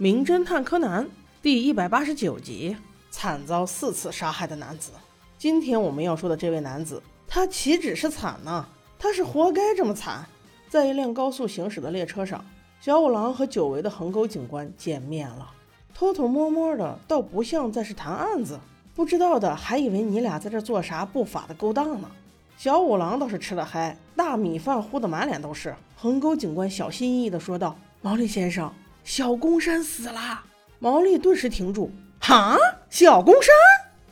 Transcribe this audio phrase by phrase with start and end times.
[0.00, 1.04] 名侦探柯南》
[1.42, 2.76] 第一百八十九集：
[3.10, 4.92] 惨遭四次杀害的男子。
[5.36, 8.64] 今天我们要说的这位男子，他岂止是惨呢？
[8.96, 10.24] 他是活该这么惨。
[10.68, 12.44] 在一辆高速行驶的列车上，
[12.80, 15.50] 小五郎和久违的横沟警官见面了。
[15.92, 18.56] 偷偷摸摸的，倒不像在是谈案子。
[18.94, 22.08] 不知道的还以为你俩在这做啥不法的勾当呢。
[22.56, 25.74] 小五郎倒是吃了嗨，大米饭糊得满脸都是。
[25.96, 28.72] 横沟警官小心翼翼地说道：“毛利先生，
[29.08, 30.42] 小公山死了。”
[30.78, 31.90] 毛利顿时停住
[32.20, 32.58] ：“哈，
[32.90, 33.54] 小公山！”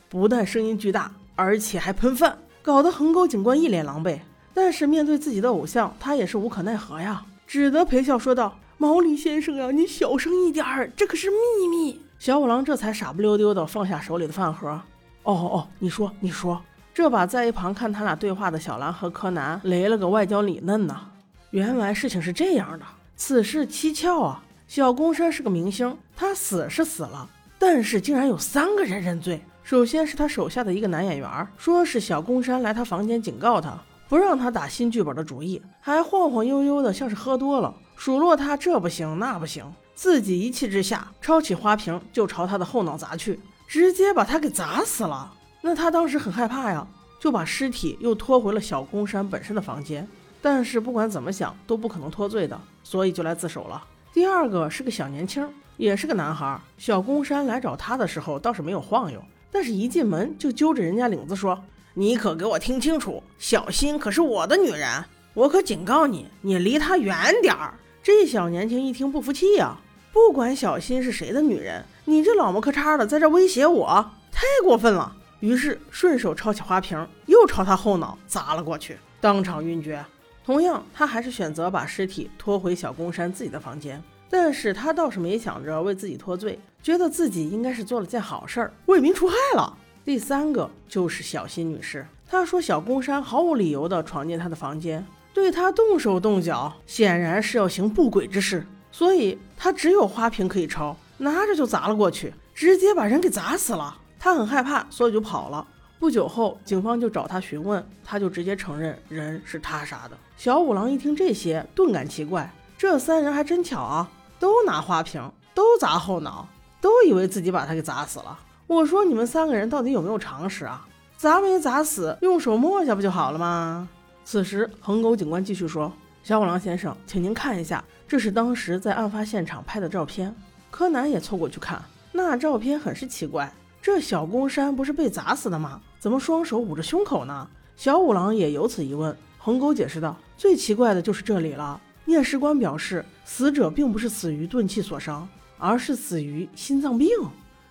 [0.09, 4.19] 不但声音巨大，而且还喷饭，搞得横沟警官一脸狼狈。
[4.55, 14.81] 但是面对自己的偶像，他也是无可奈何呀，只得陪笑说道：“毛利先生呀，你小声一点儿，这可是秘密。”小五郎这才傻不溜丢的放下手里的饭盒。
[15.25, 16.59] “哦哦，你说，你说。”
[16.95, 21.03] 这把在一旁看他俩对话的小兰和柯南雷了个外焦里嫩呐。
[21.51, 24.43] 原来事情是这样的，此事蹊跷啊！
[24.67, 29.41] 小宫山是个明星，他死是死了，但是竟然有三个人认罪。
[29.63, 33.79] 首先是他手下的一个男演员，说是小宫山来他房间警告他，
[34.09, 45.33] 不让他打新剧本的主意，还晃晃悠悠的，像是喝多了，数落他这不行那不行，自己一气之下抄起花瓶就朝他的后脑砸去，直接把他给砸死了。
[45.63, 46.87] 那他当时很害怕呀，
[47.21, 50.07] 就把尸体又拖回了小宫山本身的房间。
[50.43, 53.83] 但是不管怎么想都不可能脱罪的，所以就来自首了。
[54.17, 56.59] 第二个是个小年轻，也是个男孩。
[56.79, 59.23] 小宫山来找他的时候倒是没有晃悠，
[59.53, 69.77] 但是一进门就揪着人家领子说：“你可给我听清楚，小新可是我的女人，我可警告你，你离她远点儿。”这小年轻一听不服气呀，
[70.15, 75.15] 不管小新是谁的女人，你这老么咔嚓的在这威胁我，太过分了。
[75.41, 80.03] 于是顺手抄起花瓶，又朝他后脑砸了过去，当场晕厥。
[80.47, 89.77] 同样，他还是选择把尸体拖回小宫山自己的房间，但是他倒是没想着为自己脱罪，觉得自己应该是做了件好事儿，为民除害了。
[90.05, 95.05] 第三个就是小新女士，她说小宫山毫无理由地闯进她的房间，
[95.35, 103.99] 对她动手动脚，显然是要行不轨之事，所以她只有花瓶可以抄，拿着就砸了过去，直接把人给砸死了。
[104.21, 105.67] 他很害怕，所以就跑了。
[105.99, 110.17] 不久后，警方就找他询问，他就直接承认人是他杀的。
[110.37, 116.47] 小五郎一听这些，顿感奇怪，这三人还真巧啊，都拿花瓶，都砸后脑，
[116.81, 118.39] 都以为自己把他给砸死了。
[118.67, 120.87] 我说你们三个人到底有没有常识啊？
[121.17, 123.89] 砸没砸死，用手摸一下不就好了吗？
[124.23, 125.91] 此时，横沟警官继续说
[126.23, 130.35] ：“小五郎先生，请您看一下，这是当时在案发现场拍的照片。”
[130.71, 131.83] 柯南也凑过去看，
[132.13, 133.51] 那照片很是奇怪。
[133.87, 135.81] 这小宫山不是被砸死的吗？
[136.01, 137.49] 怎么双手捂着胸口呢？
[137.77, 139.17] 小五郎也有此疑问。
[139.39, 141.81] 横沟解释道：“最奇怪的就是这里了。
[142.07, 147.09] 验尸官表示，死者并不是死于钝器所伤，而是死于心脏病。”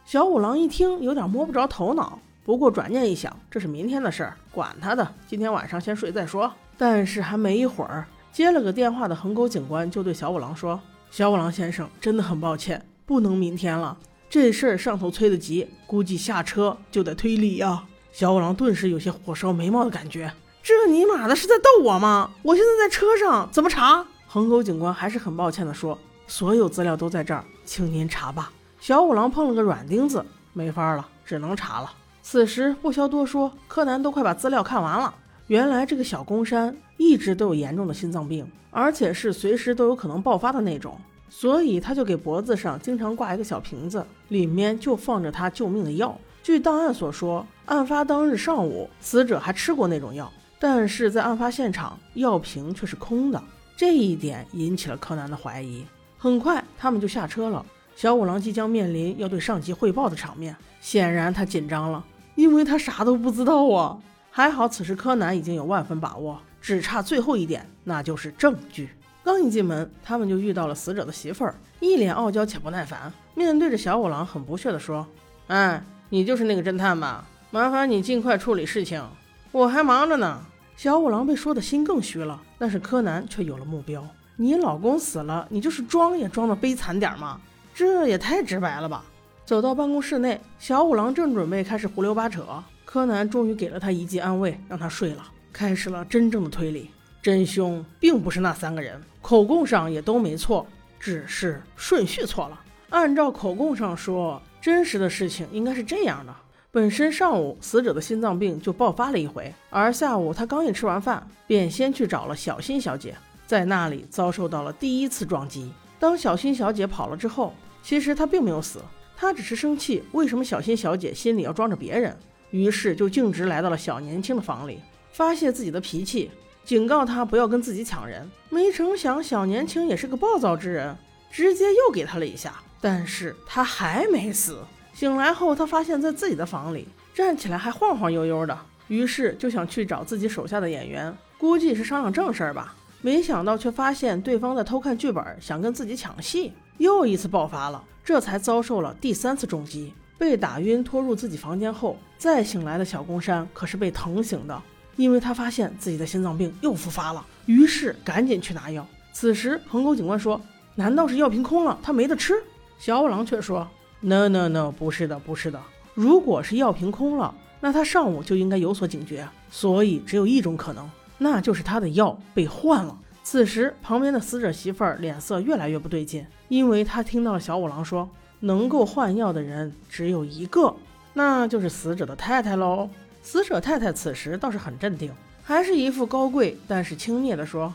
[0.08, 2.18] 小五郎一听，有点摸不着头脑。
[2.46, 6.50] 不过转念一想，这是明天的事儿，管他的，今天晚上先睡再说。
[6.78, 10.80] 但是还没一会儿，接了个电话的横沟警官就对小五郎说
[11.12, 13.98] ：“小五郎先生，真的很抱歉，不能明天了。”
[14.30, 17.84] 这事儿上头催得急，估计下车就得推理呀。
[18.12, 22.32] 小五郎顿时有些火烧眉毛的感觉，这尼玛的是在逗我吗？
[22.44, 24.06] 我现在在车上，怎么查？
[24.28, 25.98] 横沟警官还是很抱歉的说
[26.28, 31.92] ：“所有资料都在这儿，请您查吧。”小五郎碰了个软钉子，没法了，只能查了。
[32.22, 35.14] 此时不消多说，柯南都快把资料看完了。
[35.48, 41.00] 原来这个小宫山一直都有严重的心脏病，而且是随时都有可能爆发的那种。
[41.38, 46.18] 所以他就给脖子上经常挂一个小瓶子，里面就放着他救命的药。
[46.42, 53.44] 据档案所说，案发当日上午，死者还吃过那种药，但是在案发现场，药瓶却是空的。
[53.76, 55.84] 这一点引起了柯南的怀疑。
[56.18, 57.66] 很快，他们就下车了。
[57.98, 62.02] 小五郎即将面临要对上级汇报的场面，显然他紧张了，
[62.36, 63.98] 因为他啥都不知道啊。
[64.32, 68.90] 还好，此时柯南已经有万分把握，只差最后一点，那就是证据。
[69.26, 75.04] 刚一进门，他们就遇到了死者的媳妇儿，一脸傲娇且不耐烦，面对着小五郎，很不屑地说
[75.50, 77.28] ：“哎，你就是那个侦探吧？
[77.50, 79.04] 麻烦你尽快处理事情，
[79.52, 80.40] 我还忙着呢。”
[80.78, 84.08] 小五郎被说的心更虚了，但是柯南却有了目标
[84.38, 87.42] ：“你老公死了，你就是装也装的悲惨点吗？
[87.74, 89.04] 这也太直白了吧！”
[89.44, 92.46] 走到办公室内，小五郎正准备开始胡溜八扯，
[92.86, 96.92] 柯南终于给了他一记安慰，让他睡了，开始了真正的推理。
[97.26, 100.64] 真凶并不是那三个人，口供上也都没错，
[101.00, 102.62] 只是顺序错了。
[102.92, 106.32] 按照口供上说，真实的事情应该是这样的：
[106.70, 113.16] 本身上午死者的心脏病就爆发了一回，而下午他刚一吃完饭，便先去找了小新小姐，
[113.48, 115.72] 在那里遭受到了第一次撞击。
[115.98, 118.80] 当小新小姐跑了之后，其实他并没有死，
[119.18, 122.16] 他只是生气，为什么小新小姐心里要装着别人？
[122.52, 124.80] 于是就径直来到了小年轻的房里，
[125.12, 126.30] 发泄自己的脾气，
[126.66, 128.30] 警告他不要跟自己抢人。
[128.50, 130.98] 没成想，小年轻也是个暴躁之人，
[131.32, 132.56] 直接又给他了一下。
[132.82, 134.58] 但是他还没死。
[134.94, 138.58] 醒来后，他发现在自己的房里，站起来还晃晃悠悠的，
[138.88, 142.74] 于是就想去找自己手下的演员，估计是商量正事儿吧。
[143.02, 146.54] 没想到却发现对方在偷看剧本，想跟自己抢戏。
[146.78, 154.62] 又一次爆发了，这才遭受了第三次重击，被打晕，拖入自己房间后，再醒来的小宫山可是被疼醒的，
[154.96, 158.86] 因为他发现自己的心脏病又复发了，于是赶紧去拿药。
[159.12, 160.40] 此时横沟警官说
[160.76, 162.34] ：“难道是药瓶空了，他没得吃？”
[162.78, 163.68] 小五郎却说
[164.02, 165.62] ：“No No No，不是的，不是的。
[165.94, 178.08] 如果是药瓶空了，那他上午就应该有所警觉，所以只有一种可能，那就是他的药被换了。”此时，旁边的死者媳妇儿脸色越来越不对劲，因为她听到了小五郎说，
[178.42, 180.76] 能够换药的人只有一个，
[181.14, 182.88] 那就是死者的太太喽。
[183.26, 185.12] 死者太太此时倒是很镇定，
[185.44, 187.74] 还是一副高贵但是轻蔑的说：“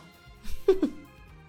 [0.64, 0.90] 哼哼，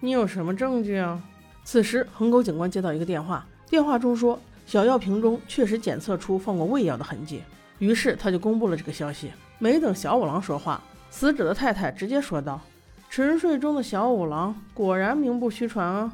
[0.00, 1.22] 你有什么证据啊？”
[1.62, 7.44] 此时，横沟警官接到一个电话，电话中说小药瓶中确实检测出放过胃药的痕迹，
[7.78, 9.30] 于是他就公布了这个消息。
[9.60, 12.60] 没等小五郎说话，死者的太太直接说道。
[13.08, 16.12] 沉睡中的小五郎果然名不虚传啊！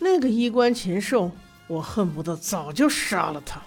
[0.00, 1.30] 那个衣冠禽兽，
[1.68, 3.62] 我恨不得早就杀了他。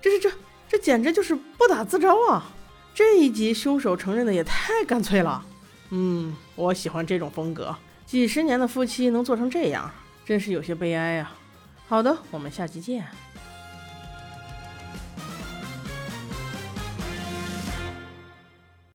[0.00, 0.36] 这这这
[0.68, 2.52] 这简直就是不打自招啊！
[2.96, 5.44] 这一集凶手承认的也太干脆了。
[5.90, 7.76] 嗯，我喜欢这种风格。
[8.06, 9.92] 几十年的夫妻能做成这样，
[10.24, 11.36] 真是有些悲哀啊。
[11.86, 13.04] 好的，我们下期见。